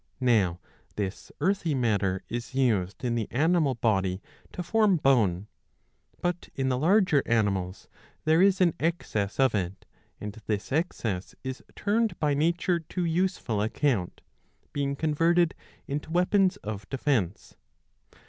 [0.19, 0.59] Now
[0.95, 4.19] this earthy matter is used in the animal body
[4.51, 5.45] to form bone.
[6.21, 7.87] But in the larger animals
[8.25, 9.85] there is an excess of it,
[10.19, 14.21] and this excess is turned by nature to useful account,
[14.73, 15.53] being converted
[15.85, 17.55] into weapons of defence.